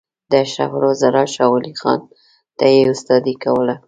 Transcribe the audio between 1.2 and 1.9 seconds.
شاولي